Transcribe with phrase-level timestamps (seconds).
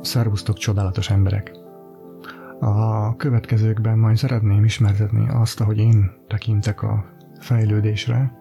[0.00, 1.52] Szervusztok, csodálatos emberek!
[2.60, 7.04] A következőkben majd szeretném ismertetni azt, ahogy én tekintek a
[7.38, 8.38] fejlődésre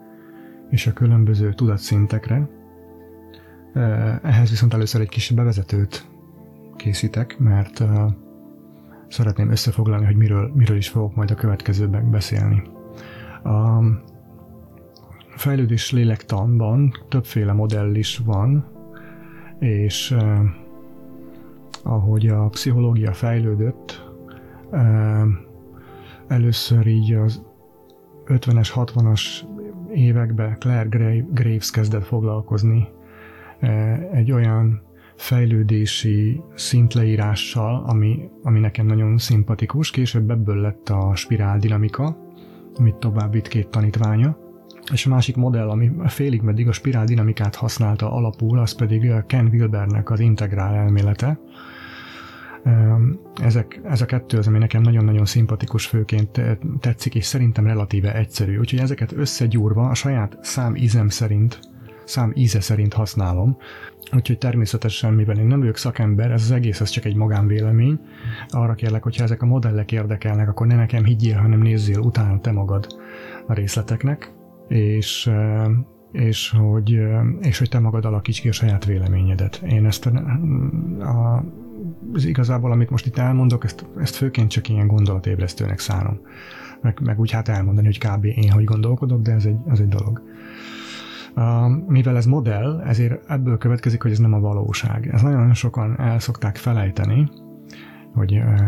[0.69, 2.49] és a különböző tudatszintekre.
[4.23, 6.07] Ehhez viszont először egy kis bevezetőt
[6.75, 7.83] készítek, mert
[9.07, 12.61] szeretném összefoglalni, hogy miről, miről is fogok majd a következőben beszélni.
[13.43, 13.83] A
[15.35, 18.65] fejlődés lélektanban többféle modell is van,
[19.59, 20.15] és
[21.83, 24.07] ahogy a pszichológia fejlődött,
[26.27, 27.43] először így az
[28.25, 29.21] 50-es, 60-as
[29.93, 32.87] években Claire Graves kezdett foglalkozni
[34.11, 34.81] egy olyan
[35.15, 39.91] fejlődési szintleírással, ami, ami nekem nagyon szimpatikus.
[39.91, 42.17] Később ebből lett a spirál dinamika,
[42.75, 44.37] amit tovább vitt két tanítványa.
[44.91, 49.49] És a másik modell, ami félig meddig a spirál dinamikát használta alapul, az pedig Ken
[49.51, 51.39] Wilbernek az integrál elmélete,
[53.41, 56.41] ezek, ez a kettő az, ami nekem nagyon-nagyon szimpatikus főként
[56.79, 58.57] tetszik, és szerintem relatíve egyszerű.
[58.57, 61.59] Úgyhogy ezeket összegyúrva a saját szám ízem szerint,
[62.05, 63.57] szám íze szerint használom.
[64.15, 67.99] Úgyhogy természetesen, mivel én nem vagyok szakember, ez az egész ez csak egy magánvélemény.
[68.47, 72.51] Arra kérlek, hogyha ezek a modellek érdekelnek, akkor ne nekem higgyél, hanem nézzél utána te
[72.51, 72.87] magad
[73.47, 74.31] a részleteknek,
[74.69, 75.31] és
[76.11, 76.99] és hogy,
[77.41, 79.61] és hogy te magad alakíts ki a saját véleményedet.
[79.67, 80.09] Én ezt a,
[80.99, 81.43] a
[82.13, 86.19] ez igazából, amit most itt elmondok, ezt, ezt főként csak ilyen gondolatébresztőnek szánom.
[86.81, 88.25] Meg, meg úgy hát elmondani, hogy kb.
[88.25, 90.21] én hogy gondolkodok, de ez egy, ez egy dolog.
[91.35, 95.07] Uh, mivel ez modell, ezért ebből következik, hogy ez nem a valóság.
[95.07, 97.29] Ez nagyon sokan el szokták felejteni,
[98.13, 98.59] hogy uh,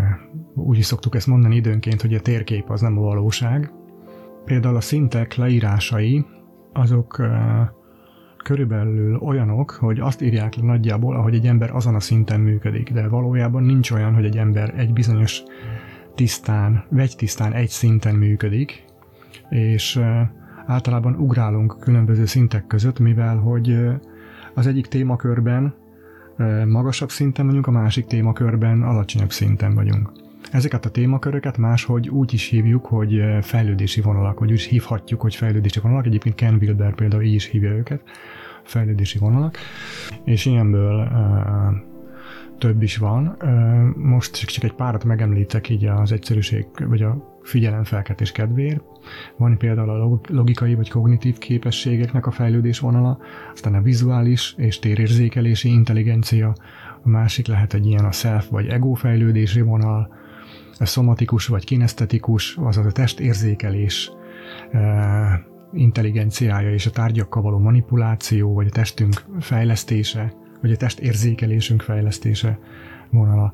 [0.55, 3.71] úgy is szoktuk ezt mondani időnként, hogy a térkép az nem a valóság.
[4.45, 6.25] Például a szintek leírásai,
[6.73, 7.27] azok uh,
[8.43, 13.07] körülbelül olyanok, hogy azt írják le nagyjából, ahogy egy ember azon a szinten működik, de
[13.07, 15.43] valójában nincs olyan, hogy egy ember egy bizonyos
[16.15, 16.83] tisztán,
[17.15, 18.85] tisztán egy szinten működik,
[19.49, 19.99] és
[20.65, 23.77] általában ugrálunk különböző szintek között, mivel hogy
[24.53, 25.73] az egyik témakörben
[26.67, 30.11] magasabb szinten vagyunk, a másik témakörben alacsonyabb szinten vagyunk.
[30.51, 35.35] Ezeket a témaköröket máshogy úgy is hívjuk, hogy fejlődési vonalak, vagy úgy is hívhatjuk, hogy
[35.35, 36.05] fejlődési vonalak.
[36.05, 38.01] Egyébként Ken Wilber például így is hívja őket,
[38.63, 39.57] fejlődési vonalak.
[40.23, 41.75] És ilyenből uh,
[42.57, 43.35] több is van.
[43.41, 48.83] Uh, most csak egy párat megemlítek így az egyszerűség, vagy a figyelemfelkeltés kedvéért.
[49.37, 53.19] Van például a logikai vagy kognitív képességeknek a fejlődés vonala,
[53.53, 56.55] aztán a vizuális és térérzékelési intelligencia,
[57.03, 60.19] a másik lehet egy ilyen a self vagy ego fejlődési vonal,
[60.79, 64.11] szomatikus vagy kinesztetikus, azaz a testérzékelés
[64.71, 72.59] e, intelligenciája és a tárgyakkal való manipuláció, vagy a testünk fejlesztése, vagy a testérzékelésünk fejlesztése
[73.09, 73.53] vonala.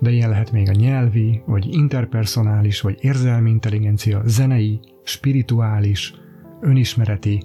[0.00, 6.14] De ilyen lehet még a nyelvi, vagy interpersonális, vagy érzelmi intelligencia, zenei, spirituális,
[6.60, 7.42] önismereti,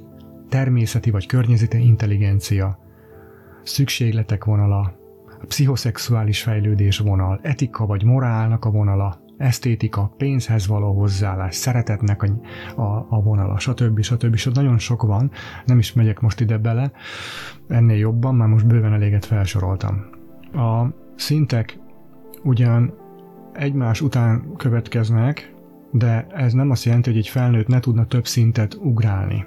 [0.50, 2.80] természeti vagy környezeti intelligencia,
[3.64, 5.03] szükségletek vonala,
[5.44, 12.28] a pszichoszexuális fejlődés vonal, etika vagy morálnak a vonala, esztétika, pénzhez való hozzáállás, szeretetnek a,
[12.82, 14.02] a, a vonala, stb.
[14.02, 14.36] stb.
[14.36, 14.56] stb.
[14.56, 15.32] Nagyon sok van,
[15.66, 16.92] nem is megyek most ide bele,
[17.68, 20.06] ennél jobban, már most bőven eléget felsoroltam.
[20.54, 21.80] A szintek
[22.44, 22.94] ugyan
[23.54, 25.54] egymás után következnek,
[25.92, 29.46] de ez nem azt jelenti, hogy egy felnőtt ne tudna több szintet ugrálni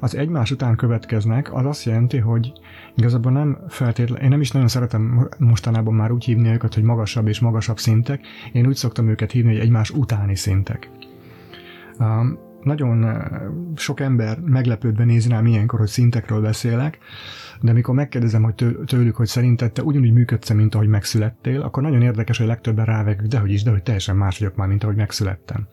[0.00, 2.52] az egymás után következnek, az azt jelenti, hogy
[2.94, 7.28] igazából nem feltétlenül, én nem is nagyon szeretem mostanában már úgy hívni őket, hogy magasabb
[7.28, 8.20] és magasabb szintek,
[8.52, 10.90] én úgy szoktam őket hívni, hogy egymás utáni szintek.
[11.98, 13.06] Um, nagyon
[13.76, 16.98] sok ember meglepődve nézi rám ilyenkor, hogy szintekről beszélek,
[17.60, 18.54] de mikor megkérdezem hogy
[18.86, 23.26] tőlük, hogy szerinted te ugyanúgy működsz, mint ahogy megszülettél, akkor nagyon érdekes, hogy legtöbben rávegük,
[23.26, 25.66] de hogy is, de hogy teljesen más vagyok már, mint ahogy megszülettem.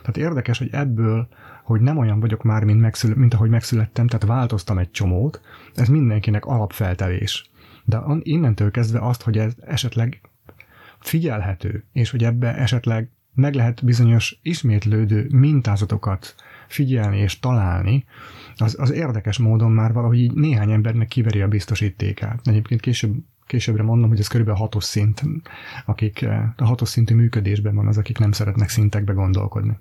[0.00, 1.28] Tehát érdekes, hogy ebből
[1.64, 5.40] hogy nem olyan vagyok már, mint, megszül, mint ahogy megszülettem, tehát változtam egy csomót,
[5.74, 7.50] ez mindenkinek alapfeltevés.
[7.84, 10.20] De innentől kezdve azt, hogy ez esetleg
[11.00, 16.34] figyelhető, és hogy ebbe esetleg meg lehet bizonyos ismétlődő mintázatokat
[16.68, 18.04] figyelni és találni,
[18.56, 22.40] az, az érdekes módon már valahogy így néhány embernek kiveri a biztosítékát.
[22.46, 23.14] Egyébként később
[23.46, 25.22] későbbre mondom, hogy ez körülbelül hatos szint,
[25.86, 29.78] akik a hatos szintű működésben van az, akik nem szeretnek szintekbe gondolkodni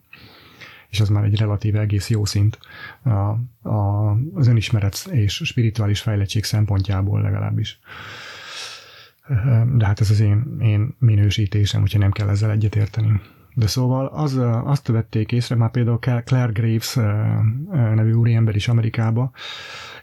[0.89, 2.59] és az már egy relatíve egész jó szint
[3.03, 3.09] a,
[3.69, 7.79] a, az önismeret és spirituális fejlettség szempontjából legalábbis.
[9.75, 13.21] De hát ez az én, én minősítésem, úgyhogy nem kell ezzel egyetérteni.
[13.53, 16.95] De szóval az, azt vették észre, már például Claire Graves
[17.95, 19.31] nevű úriember is Amerikába,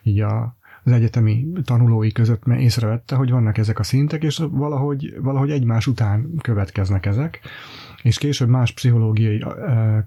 [0.02, 0.56] így a
[0.86, 6.30] az egyetemi tanulói között észrevette, hogy vannak ezek a szintek, és valahogy, valahogy egymás után
[6.42, 7.40] következnek ezek,
[8.02, 9.44] és később más pszichológiai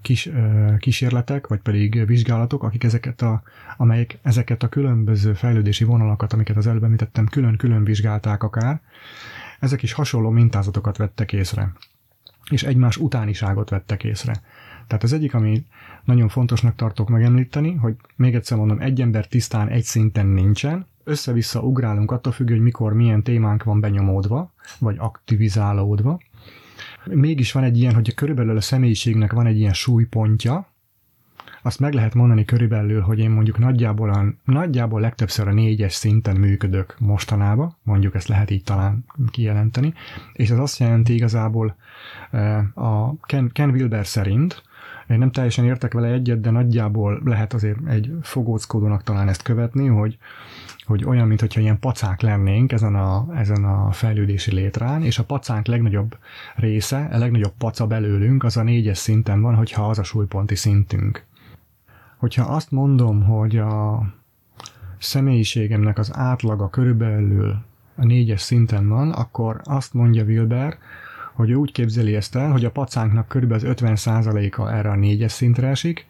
[0.02, 0.30] kis,
[0.78, 3.42] kísérletek, vagy pedig vizsgálatok, akik ezeket a,
[3.76, 8.80] amelyek ezeket a különböző fejlődési vonalakat, amiket az előbb említettem, külön-külön vizsgálták akár,
[9.58, 11.72] ezek is hasonló mintázatokat vettek észre,
[12.50, 14.42] és egymás utániságot vettek észre.
[14.86, 15.64] Tehát az egyik, ami
[16.04, 21.60] nagyon fontosnak tartok megemlíteni, hogy még egyszer mondom, egy ember tisztán egy szinten nincsen, össze-vissza
[21.60, 26.20] ugrálunk attól függő, hogy mikor milyen témánk van benyomódva, vagy aktivizálódva.
[27.04, 30.69] Mégis van egy ilyen, hogy körülbelül a személyiségnek van egy ilyen súlypontja,
[31.62, 36.36] azt meg lehet mondani körülbelül, hogy én mondjuk nagyjából, a, nagyjából legtöbbször a négyes szinten
[36.36, 39.94] működök mostanában, mondjuk ezt lehet így talán kijelenteni,
[40.32, 41.76] és ez azt jelenti igazából
[42.74, 44.62] a Ken, Ken Wilber szerint,
[45.10, 49.86] én nem teljesen értek vele egyet, de nagyjából lehet azért egy fogóckodónak talán ezt követni,
[49.86, 50.18] hogy,
[50.84, 55.66] hogy olyan, mintha ilyen pacák lennénk ezen a, ezen a fejlődési létrán, és a pacánk
[55.66, 56.16] legnagyobb
[56.54, 61.28] része, a legnagyobb paca belőlünk, az a négyes szinten van, hogyha az a súlyponti szintünk.
[62.20, 64.02] Hogyha azt mondom, hogy a
[64.98, 67.56] személyiségemnek az átlaga körülbelül
[67.96, 70.78] a négyes szinten van, akkor azt mondja Wilber,
[71.32, 75.32] hogy ő úgy képzeli ezt el, hogy a pacánknak körülbelül az 50%-a erre a négyes
[75.32, 76.06] szintre esik,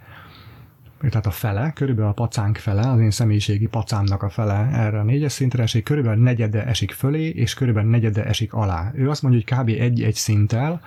[1.01, 5.03] tehát a fele, körülbelül a pacánk fele, az én személyiségi pacámnak a fele erre a
[5.03, 8.93] négyes szintre esik, körülbelül negyede esik fölé, és körülbelül negyede esik alá.
[8.95, 9.81] Ő azt mondja, hogy kb.
[9.81, 10.81] egy-egy szinttel.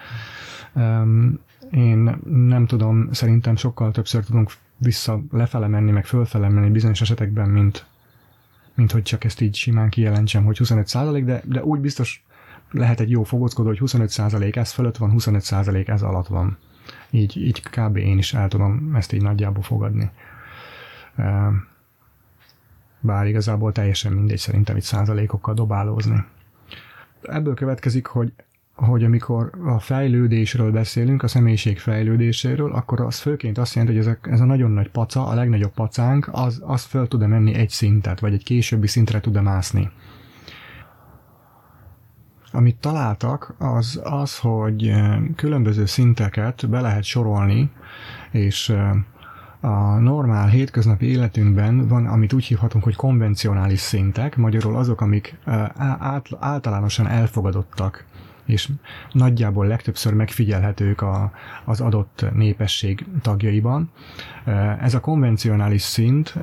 [1.74, 2.18] Én
[2.48, 7.86] nem tudom, szerintem sokkal többször tudunk vissza lefele menni, meg fölfele menni bizonyos esetekben, mint,
[8.74, 12.26] mint hogy csak ezt így simán kijelentsem, hogy 25 de, de úgy biztos
[12.72, 16.58] lehet egy jó fogockodó, hogy 25% ez fölött van, 25% ez alatt van.
[17.10, 17.98] Így, így kb.
[17.98, 20.10] én is el tudom ezt így nagyjából fogadni.
[23.00, 26.26] Bár igazából teljesen mindegy szerintem itt százalékokkal dobálózni.
[27.22, 28.34] Ebből következik, hogy
[28.76, 34.16] hogy amikor a fejlődésről beszélünk, a személyiség fejlődéséről, akkor az főként azt jelenti, hogy ez
[34.22, 37.70] a, ez a nagyon nagy paca, a legnagyobb pacánk, az, az föl tud-e menni egy
[37.70, 39.92] szintet, vagy egy későbbi szintre tud-e mászni.
[42.52, 47.72] Amit találtak, az az, hogy eh, különböző szinteket be lehet sorolni,
[48.32, 48.92] és eh,
[49.60, 55.70] a normál hétköznapi életünkben van, amit úgy hívhatunk, hogy konvencionális szintek, magyarul azok, amik eh,
[56.40, 58.06] általánosan elfogadottak
[58.46, 58.70] és
[59.12, 61.32] nagyjából legtöbbször megfigyelhetők a,
[61.66, 63.92] az adott népesség tagjaiban.
[64.82, 66.36] Ez a konvencionális szint,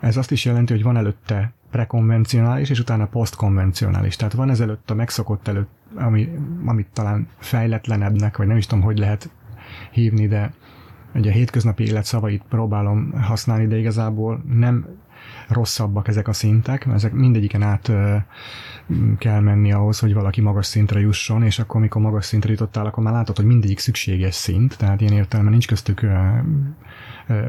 [0.00, 4.16] ez azt is jelenti, hogy van előtte prekonvencionális, és utána posztkonvencionális.
[4.16, 6.28] Tehát van ezelőtt a megszokott előtt, ami,
[6.64, 9.30] amit talán fejletlenebbnek, vagy nem is tudom, hogy lehet
[9.90, 10.52] hívni, de
[11.14, 14.86] ugye a hétköznapi élet szavait próbálom használni, de igazából nem
[15.48, 17.92] rosszabbak ezek a szintek, mert ezek mindegyiken át
[19.18, 23.02] kell menni ahhoz, hogy valaki magas szintre jusson, és akkor, amikor magas szintre jutottál, akkor
[23.02, 26.06] már látod, hogy mindegyik szükséges szint, tehát ilyen értelemben nincs köztük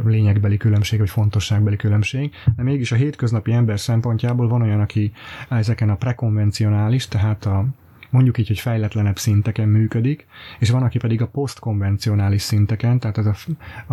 [0.04, 5.12] lényegbeli különbség, vagy fontosságbeli különbség, de mégis a hétköznapi ember szempontjából van olyan, aki
[5.50, 7.66] ezeken a prekonvencionális, tehát a
[8.10, 10.28] mondjuk így, hogy fejletlenebb szinteken működik,
[10.60, 13.36] és van, aki pedig a posztkonvencionális szinteken, tehát ez a,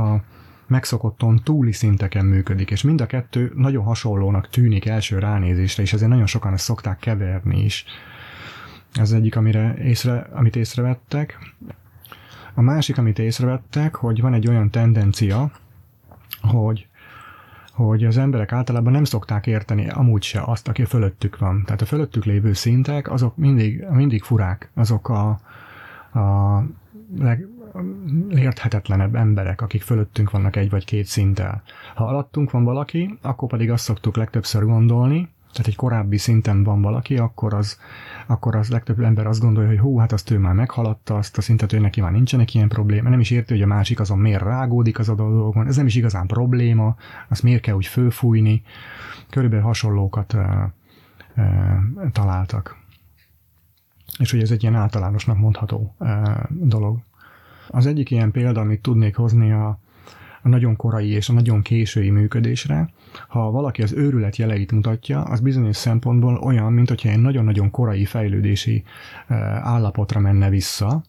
[0.00, 0.22] a
[0.68, 6.10] megszokotton túli szinteken működik, és mind a kettő nagyon hasonlónak tűnik első ránézésre, és ezért
[6.10, 7.84] nagyon sokan ezt szokták keverni is.
[8.92, 11.38] Ez egyik, amire észre, amit észrevettek.
[12.54, 15.50] A másik, amit észrevettek, hogy van egy olyan tendencia,
[16.40, 16.88] hogy
[17.78, 21.62] hogy az emberek általában nem szokták érteni amúgy se azt, aki fölöttük van.
[21.64, 25.28] Tehát a fölöttük lévő szintek, azok mindig, mindig furák, azok a,
[26.18, 26.64] a
[27.18, 27.46] leg,
[28.30, 31.62] érthetetlenebb emberek, akik fölöttünk vannak egy vagy két szinttel.
[31.94, 36.82] Ha alattunk van valaki, akkor pedig azt szoktuk legtöbbször gondolni, tehát egy korábbi szinten van
[36.82, 37.78] valaki, akkor az,
[38.26, 41.40] akkor az legtöbb ember azt gondolja, hogy hú, hát azt ő már meghaladta, azt a
[41.40, 44.42] szintet, hogy neki már nincsenek ilyen probléma, nem is érti, hogy a másik azon miért
[44.42, 46.96] rágódik az adott dolgon, ez nem is igazán probléma,
[47.28, 48.62] azt miért kell úgy fölfújni,
[49.30, 50.42] körülbelül hasonlókat uh,
[51.36, 52.76] uh, találtak.
[54.18, 56.08] És hogy ez egy ilyen általánosnak mondható uh,
[56.50, 56.98] dolog.
[57.68, 59.78] Az egyik ilyen példa, amit tudnék hozni a,
[60.42, 62.90] a nagyon korai és a nagyon késői működésre,
[63.28, 68.04] ha valaki az őrület jeleit mutatja, az bizonyos szempontból olyan, mint hogyha egy nagyon-nagyon korai
[68.04, 68.84] fejlődési
[69.62, 71.02] állapotra menne vissza,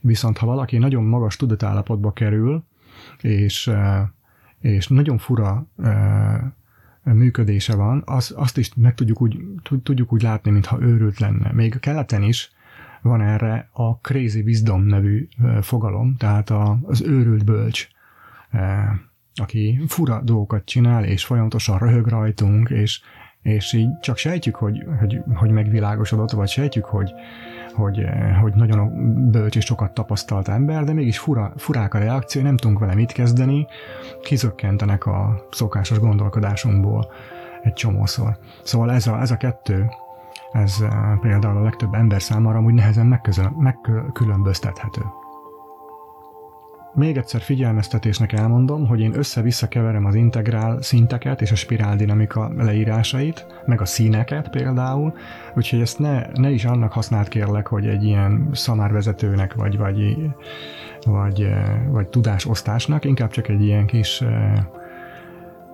[0.00, 2.64] viszont ha valaki nagyon magas tudatállapotba kerül,
[3.20, 3.70] és,
[4.60, 5.66] és nagyon fura
[7.02, 9.38] működése van, az, azt is meg tudjuk úgy,
[9.82, 11.52] tudjuk úgy látni, mintha őrült lenne.
[11.52, 12.50] Még a keleten is
[13.06, 15.28] van erre a crazy wisdom nevű
[15.60, 16.50] fogalom, tehát
[16.82, 17.88] az őrült bölcs
[19.36, 23.00] aki fura dolgokat csinál, és folyamatosan röhög rajtunk, és,
[23.42, 27.12] és így csak sejtjük, hogy, hogy, hogy megvilágosodott, vagy sejtjük, hogy,
[27.72, 28.06] hogy,
[28.40, 28.90] hogy nagyon
[29.30, 33.12] bölcs és sokat tapasztalt ember, de mégis fura, furák a reakció, nem tudunk vele mit
[33.12, 33.66] kezdeni,
[34.22, 37.12] kizökkentenek a szokásos gondolkodásunkból
[37.62, 38.38] egy csomószor.
[38.62, 39.86] Szóval ez a, ez a kettő,
[40.52, 40.84] ez
[41.20, 43.20] például a legtöbb ember számára amúgy nehezen
[43.56, 45.02] megkülönböztethető.
[46.94, 52.52] Még egyszer figyelmeztetésnek elmondom, hogy én össze-vissza keverem az integrál szinteket és a spirál dinamika
[52.56, 55.14] leírásait, meg a színeket például,
[55.54, 60.16] úgyhogy ezt ne, ne is annak használt kérlek, hogy egy ilyen szamárvezetőnek vagy, vagy,
[61.04, 61.48] vagy,
[61.88, 64.22] vagy tudásosztásnak, inkább csak egy ilyen kis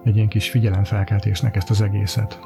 [0.05, 2.39] egy ilyen kis figyelemfelkeltésnek ezt az egészet.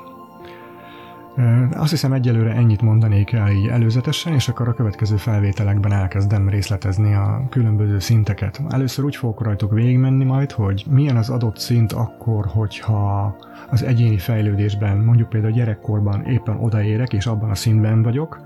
[1.72, 7.14] Azt hiszem egyelőre ennyit mondanék el így előzetesen, és akkor a következő felvételekben elkezdem részletezni
[7.14, 8.62] a különböző szinteket.
[8.68, 13.36] Először úgy fogok rajtuk végigmenni majd, hogy milyen az adott szint akkor, hogyha
[13.70, 18.40] az egyéni fejlődésben, mondjuk például gyerekkorban éppen odaérek, és abban a szintben vagyok,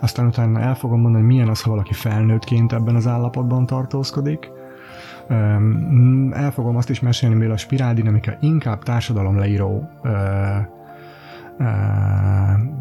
[0.00, 4.50] aztán utána el fogom mondani, milyen az, ha valaki felnőttként ebben az állapotban tartózkodik,
[6.30, 9.88] el fogom azt is mesélni, mivel a spiráldinamika inkább társadalomleíró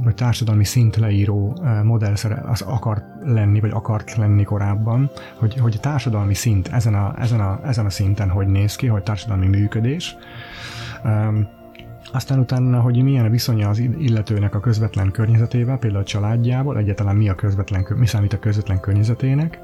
[0.04, 2.14] vagy társadalmi szintleíró modell
[2.46, 7.40] az akart lenni, vagy akart lenni korábban, hogy, hogy a társadalmi szint ezen a, ezen,
[7.40, 10.16] a, ezen a szinten hogy néz ki, hogy társadalmi működés.
[12.12, 17.16] Aztán utána, hogy milyen a viszonya az illetőnek a közvetlen környezetével, például a családjából, egyáltalán
[17.16, 19.60] mi a közvetlen, mi számít a közvetlen környezetének,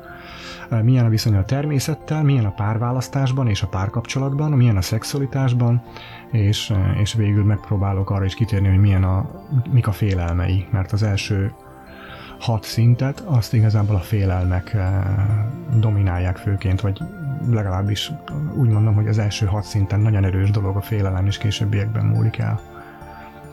[0.70, 5.82] milyen a viszony a természettel, milyen a párválasztásban és a párkapcsolatban, milyen a szexualitásban,
[6.32, 9.30] és, és végül megpróbálok arra is kitérni, hogy milyen a,
[9.72, 11.54] mik a félelmei, mert az első
[12.40, 14.78] hat szintet, azt igazából a félelmek
[15.80, 17.00] dominálják főként, vagy
[17.50, 18.12] legalábbis
[18.56, 22.38] úgy mondom, hogy az első hat szinten nagyon erős dolog a félelem, és későbbiekben múlik
[22.38, 22.60] el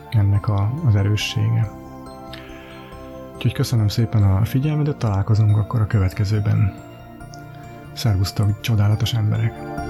[0.09, 1.69] ennek a, az erőssége.
[3.35, 6.90] Úgyhogy köszönöm szépen a figyelmedet, találkozunk akkor a következőben.
[7.93, 9.80] Szervusztok, csodálatos emberek!